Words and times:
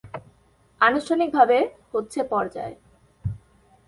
আনুষ্ঠানিক 0.81 1.29
ভাবে, 1.31 1.57
হচ্ছে 1.91 2.19
পর্যায়। 2.23 2.75